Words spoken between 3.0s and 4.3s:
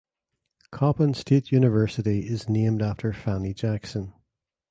Fannie Jackson.